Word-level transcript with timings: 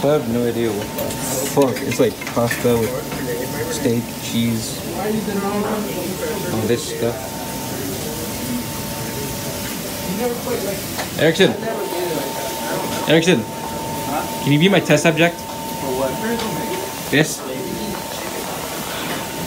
So 0.00 0.10
I 0.10 0.12
have 0.12 0.32
no 0.32 0.46
idea 0.46 0.70
what 0.70 0.86
the 0.94 1.10
fuck. 1.50 1.74
It's 1.82 1.98
like 1.98 2.14
pasta 2.26 2.68
with 2.78 2.88
steak, 3.72 4.04
cheese, 4.22 4.78
all 6.54 6.62
this 6.68 6.96
stuff. 6.96 7.16
Erickson. 11.18 11.50
Erickson. 13.08 13.42
Can 14.44 14.52
you 14.52 14.60
be 14.60 14.68
my 14.68 14.78
test 14.78 15.02
subject? 15.02 15.34
For 15.34 15.90
what? 15.98 17.10
This? 17.10 17.40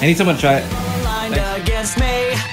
I 0.02 0.06
need 0.06 0.18
someone 0.18 0.36
to 0.36 0.42
try 0.42 0.58
it. 0.60 0.66
aligned 1.02 2.51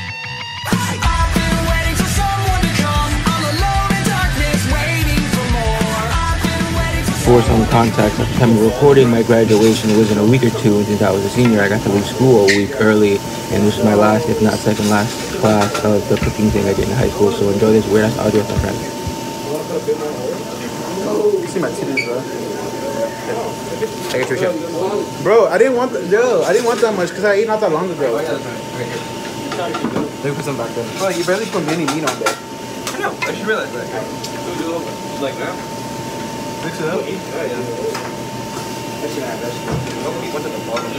for 7.29 7.39
For 7.39 7.45
some 7.45 7.69
context, 7.69 8.19
at 8.19 8.27
the 8.27 8.35
time 8.41 8.57
of 8.57 8.63
recording 8.63 9.11
my 9.11 9.23
graduation, 9.23 9.91
it 9.91 9.99
was 9.99 10.11
in 10.11 10.17
a 10.17 10.25
week 10.25 10.43
or 10.43 10.51
two, 10.65 10.79
and 10.79 10.87
since 10.87 11.03
I 11.03 11.11
was 11.13 11.23
a 11.27 11.29
senior, 11.29 11.61
I 11.61 11.69
got 11.69 11.83
to 11.83 11.93
leave 11.93 12.07
school 12.07 12.45
a 12.45 12.47
week 12.47 12.73
early, 12.81 13.21
and 13.53 13.63
this 13.69 13.77
was 13.77 13.85
my 13.85 13.95
last, 13.95 14.29
if 14.31 14.41
not 14.41 14.55
second 14.55 14.89
last, 14.89 15.13
class 15.37 15.69
of 15.85 16.09
the 16.09 16.17
cooking 16.17 16.49
thing 16.49 16.67
I 16.67 16.73
did 16.73 16.89
in 16.89 16.97
high 16.97 17.11
school. 17.11 17.31
So 17.31 17.51
enjoy 17.51 17.73
this 17.73 17.87
weird 17.93 18.07
ass 18.07 18.17
audio 18.19 18.43
from 18.43 18.59
friends. 18.65 18.81
You 21.37 21.49
see 21.53 21.61
my 21.61 21.69
titties, 21.69 22.09
bro. 22.09 22.17
I 24.09 24.25
got 24.25 24.29
your 24.31 24.39
shit. 24.39 25.23
Bro, 25.23 25.49
I 25.49 25.59
didn't 25.59 25.77
want, 25.77 25.93
the, 25.93 26.01
yo, 26.09 26.43
I 26.43 26.53
didn't 26.55 26.67
want 26.67 26.81
that 26.81 26.97
much 26.97 27.11
because 27.11 27.25
I 27.25 27.35
ate 27.35 27.47
not 27.47 27.61
that 27.61 27.71
long 27.71 27.91
ago. 27.91 28.15
Let 28.17 28.33
me 30.25 30.33
put 30.33 30.45
some 30.45 30.57
back 30.57 30.75
there. 30.75 30.89
Bro, 30.97 31.11
you 31.11 31.25
barely 31.25 31.45
put 31.47 31.61
mini 31.67 31.85
meat 31.93 32.09
on 32.09 32.19
there. 32.25 32.35
I 32.35 32.99
know. 32.99 33.13
I 33.21 33.35
should 33.35 33.47
realize 33.47 33.71
that. 33.75 33.85
Like 35.21 35.37
that? 35.37 35.78
Mix 36.65 36.81
it 36.81 36.89
up. 36.89 37.01
What's 40.33 40.45
at 40.45 40.53
the 40.53 40.59
bottom? 40.67 40.91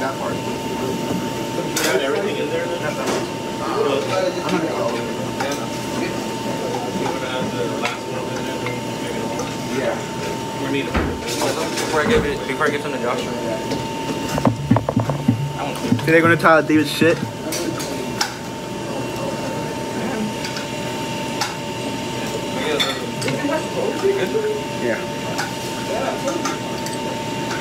That 0.00 0.14
part. 0.18 0.34
Got 1.84 2.00
everything 2.02 2.36
in 2.36 2.48
there 2.50 2.66
then? 2.66 2.82
I'm 2.82 2.96
not 2.96 3.06
gonna 4.50 4.66
go. 4.66 4.90
We're 7.00 7.12
gonna 7.12 7.30
have 7.30 7.46
the 7.54 7.62
last 7.80 8.02
one 8.10 8.18
over 8.18 8.34
there, 8.34 8.42
then 8.42 8.76
make 9.02 9.14
it 9.14 9.22
all. 9.24 9.46
Yeah. 9.78 9.94
We 10.64 10.68
need 10.72 10.86
it. 10.86 10.92
Before 10.92 12.00
I 12.00 12.02
give 12.06 12.24
it, 12.24 12.36
before 12.48 12.66
I 12.66 12.68
give 12.70 12.82
some 12.82 12.92
to 12.92 12.98
Joshua. 12.98 13.32
Today 16.00 16.12
they're 16.12 16.20
gonna 16.22 16.36
tell 16.36 16.62
David 16.62 16.88
shit. 16.88 17.16
Yeah. 24.82 24.98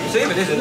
Same, 0.10 0.32
it 0.32 0.38
isn't. 0.38 0.60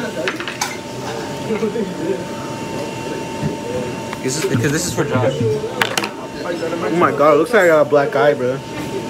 This 4.23 4.45
is, 4.45 4.51
because 4.51 4.73
this 4.73 4.87
is 4.87 4.93
for 4.95 5.05
Josh. 5.05 5.39
Oh 5.41 6.97
my 6.99 7.11
god, 7.13 7.35
it 7.35 7.39
looks 7.39 7.53
like 7.53 7.63
I 7.63 7.67
got 7.69 7.87
a 7.87 7.89
black 7.89 8.15
eye, 8.15 8.35
bro. 8.35 8.59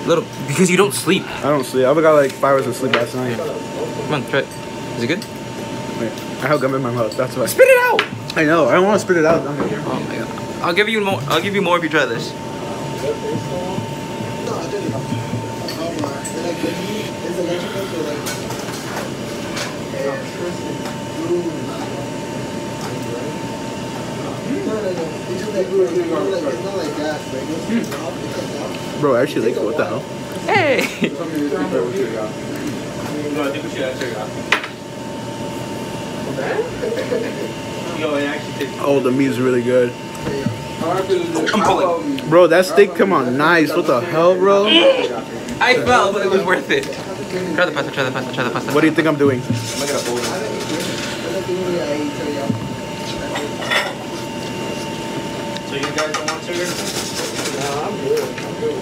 Little, 0.07 0.25
because 0.47 0.71
you 0.71 0.77
don't 0.77 0.95
sleep. 0.95 1.25
I 1.45 1.51
don't 1.51 1.65
sleep. 1.65 1.87
I've 1.87 1.97
got 1.97 2.15
like 2.15 2.31
five 2.33 2.53
hours 2.53 2.67
of 2.67 2.77
sleep 2.77 2.95
last 2.95 3.15
night. 3.15 3.37
Come 3.37 4.15
on, 4.15 4.25
try 4.31 4.41
it. 4.41 4.49
Is 4.97 5.03
it 5.03 5.07
good? 5.09 5.25
Wait, 6.01 6.13
I 6.43 6.47
have 6.47 6.61
gum 6.61 6.75
in 6.75 6.83
my 6.83 6.91
mouth. 6.91 7.17
That's 7.17 7.37
why. 7.37 7.47
Spit 7.47 7.67
it 7.69 7.79
out. 7.93 8.03
I 8.37 8.45
know. 8.45 8.69
I 8.69 8.75
don't 8.75 8.85
want 8.85 9.01
to 9.01 9.05
spit 9.05 9.17
it 9.17 9.25
out. 9.25 9.45
Oh 9.45 9.53
my 9.53 9.69
god. 9.69 10.63
I'll 10.63 10.75
give 10.75 10.89
you 10.89 11.01
more. 11.01 11.21
I'll 11.23 11.43
give 11.43 11.55
you 11.55 11.63
more 11.63 11.77
if 11.79 11.83
you 11.83 11.89
try 11.89 12.05
this. 12.07 12.33
Bro, 29.01 29.15
I 29.15 29.23
actually 29.23 29.53
like 29.53 29.57
it. 29.57 29.65
What 29.65 29.77
the 29.77 29.85
hell? 29.85 30.01
Hey. 30.47 30.81
No, 33.35 33.43
I 33.43 33.51
think 33.51 33.65
we 33.65 33.71
should 33.71 33.85
actually. 33.85 34.13
Yo, 38.01 38.15
it 38.15 38.27
actually 38.27 38.53
tastes. 38.53 38.79
Oh, 38.81 39.01
the 39.01 39.11
meat's 39.11 39.39
really 39.39 39.63
good. 39.63 39.93
Bro, 42.29 42.47
that 42.49 42.65
steak 42.67 42.95
come 42.95 43.13
on 43.13 43.37
nice. 43.37 43.73
What 43.75 43.87
the 43.87 44.01
hell, 44.01 44.35
bro? 44.37 44.67
I 44.67 45.75
fell, 45.85 46.13
but 46.13 46.25
it 46.25 46.31
was 46.31 46.45
worth 46.45 46.71
it. 46.71 46.87
Try 47.29 47.67
the 47.67 47.73
pasta. 47.73 47.91
Try 47.93 48.05
the 48.05 48.11
pasta. 48.11 48.33
Try 48.33 48.45
the 48.45 48.51
pasta. 48.51 48.73
What 48.73 48.81
do 48.81 48.87
you 48.87 48.93
think 48.95 49.07
I'm 49.07 49.19
doing? 49.19 49.43
So 49.43 49.51
you 55.75 55.83
guys 55.93 56.13
don't 56.13 56.27
want 56.27 56.43
sugar? 56.43 56.65
No, 57.59 57.69
I'm 57.85 57.93
good. 58.01 58.25
I'm 58.25 58.55
good. 58.61 58.77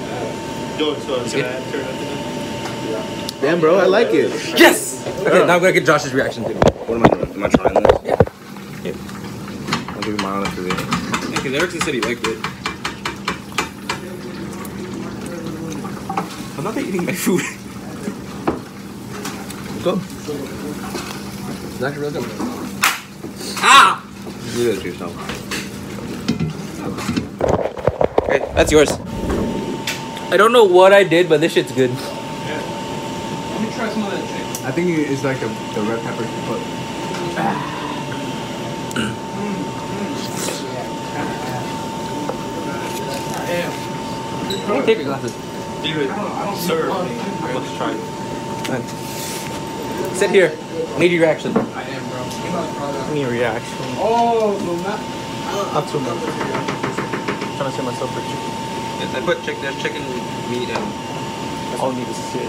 Yo, 0.79 0.95
so 0.95 1.25
can 1.29 1.45
I 1.45 1.49
add 1.49 1.65
sugar 1.73 1.83
to 1.83 1.91
this? 1.91 3.41
Damn, 3.41 3.59
bro, 3.59 3.79
I 3.79 3.87
like 3.87 4.15
it. 4.15 4.31
Yes. 4.57 5.05
Okay, 5.27 5.45
now 5.45 5.55
I'm 5.57 5.61
gonna 5.61 5.73
get 5.73 5.85
Josh's 5.85 6.15
reaction 6.15 6.45
to 6.45 6.51
it. 6.51 6.57
What 6.87 6.99
am 6.99 7.05
I 7.05 7.09
doing? 7.09 7.33
Am 7.33 7.43
I 7.43 7.49
trying 7.49 7.75
this? 7.75 7.99
Yeah. 8.85 9.93
I'll 9.93 10.03
give 10.03 10.15
you 10.15 10.25
my 10.25 10.31
honest 10.31 10.57
review. 10.57 10.77
Because 11.35 11.53
Erickson 11.53 11.81
said 11.81 11.95
he 11.95 12.01
liked 12.01 12.25
it. 12.25 12.39
I'm 16.57 16.63
not 16.63 16.77
eating 16.77 17.05
my 17.05 17.13
food. 17.13 17.43
Go. 19.87 19.95
It's 19.95 21.81
actually 21.81 22.03
real 22.03 22.11
good. 22.11 22.25
Ah! 23.63 24.03
Do 24.53 24.65
this 24.65 24.83
yourself. 24.83 25.15
Okay, 28.25 28.41
that's 28.57 28.73
yours. 28.73 28.91
I 30.33 30.37
don't 30.37 30.51
know 30.51 30.65
what 30.65 30.93
I 30.93 31.05
did, 31.05 31.29
but 31.29 31.41
this 31.41 31.53
shit's 31.53 31.71
good. 31.71 31.91
Let 31.91 32.01
me 33.63 33.71
try 33.77 33.89
some 33.89 34.03
of 34.03 34.11
that 34.11 34.27
chicken. 34.27 34.67
I 34.67 34.73
think 34.73 34.91
it's 34.91 35.23
like 35.23 35.39
the, 35.39 35.47
the 35.47 35.83
red 35.83 36.03
pepper 36.03 36.25
you 36.25 36.43
put. 36.51 36.61
Don't 44.67 44.85
take 44.85 44.99
your 44.99 45.07
glasses. 45.07 45.33
Dude, 45.85 46.11
sir, 46.67 46.91
I 46.91 47.53
must 47.55 47.77
try. 47.77 47.95
Sit 50.15 50.31
here. 50.31 50.53
I 50.95 50.99
need 50.99 51.13
your 51.13 51.23
reaction. 51.23 51.53
Any 51.57 53.25
reaction? 53.25 53.77
Oh, 54.01 54.57
no, 54.65 54.77
not. 54.81 55.01
Not 55.75 55.89
too 55.89 56.01
much. 56.01 56.19
trying 57.57 57.71
to 57.71 57.77
save 57.77 57.85
myself 57.85 58.11
for 58.13 58.21
chicken. 58.21 58.53
Yes, 59.01 59.15
I 59.15 59.21
put 59.21 59.43
chick- 59.45 59.61
there's 59.61 59.77
chicken 59.83 60.03
meat 60.51 60.69
and 60.69 61.81
All 61.81 61.93
I 61.93 61.97
need 61.97 62.09
is 62.09 62.17
shit. 62.33 62.49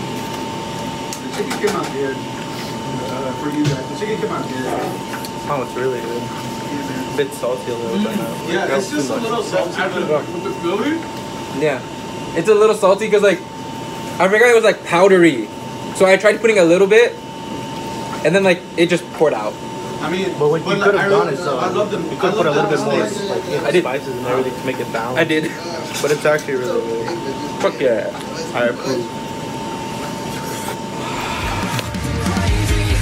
The 0.00 1.28
chicken 1.36 1.58
came 1.58 1.76
out 1.76 1.86
good. 1.92 2.16
Uh, 2.16 3.32
for 3.42 3.50
you 3.50 3.64
guys, 3.64 3.84
the 3.90 3.96
chicken 3.98 4.16
came 4.20 4.30
out 4.32 4.46
good. 4.48 4.64
Oh, 5.50 5.62
it's 5.66 5.74
really 5.74 6.00
good. 6.00 6.22
A 6.22 7.16
bit 7.16 7.32
salty 7.34 7.70
a 7.70 7.74
little 7.74 7.98
bit 7.98 8.16
now. 8.16 8.46
Yeah, 8.48 8.76
it's 8.76 8.90
just 8.90 9.10
a 9.10 9.16
little 9.16 9.42
salty. 9.42 9.70
With 9.82 10.44
the 10.44 10.50
Philly? 10.62 10.98
yeah, 11.60 11.80
it's 12.38 12.48
a 12.48 12.54
little 12.54 12.76
salty 12.76 13.06
because 13.06 13.22
like 13.22 13.40
I 14.20 14.28
forgot 14.28 14.50
it 14.50 14.54
was 14.54 14.64
like 14.64 14.84
powdery, 14.84 15.46
so 15.96 16.04
I 16.04 16.16
tried 16.18 16.40
putting 16.40 16.58
a 16.58 16.64
little 16.64 16.86
bit, 16.86 17.14
and 18.24 18.34
then 18.34 18.44
like 18.44 18.60
it 18.76 18.86
just 18.90 19.04
poured 19.14 19.32
out. 19.32 19.54
I 20.02 20.10
mean, 20.10 20.32
But 20.38 20.48
what 20.50 20.60
you 20.60 20.66
like, 20.66 20.82
could 20.82 20.94
have 20.94 21.10
love- 21.10 21.24
done 21.24 21.34
is 21.34 21.40
uh, 21.40 21.56
I 21.56 21.68
love 21.70 21.90
them. 21.90 22.02
you 22.04 22.16
could 22.18 22.32
put 22.34 22.46
a 22.46 22.50
little 22.50 22.70
bit 22.70 22.80
more 22.80 22.98
like 23.00 23.12
you 23.12 23.56
know, 23.56 23.64
I 23.66 23.70
did. 23.70 23.82
spices 23.82 24.16
and 24.16 24.26
everything 24.26 24.58
to 24.60 24.66
make 24.66 24.78
it 24.80 24.92
balanced. 24.92 25.20
I 25.20 25.24
did. 25.24 25.44
But 26.02 26.10
it's 26.12 26.24
actually 26.24 26.54
really 26.56 26.80
good. 26.80 27.60
Fuck 27.60 27.80
yeah. 27.80 28.08
I 28.54 28.64
approve. 28.72 29.04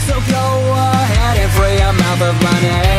So 0.06 0.14
go 0.32 0.44
ahead 0.74 1.38
and 1.38 1.50
free 1.52 1.78
your 1.78 1.92
mouth 1.92 2.22
of 2.22 2.42
money. 2.42 2.97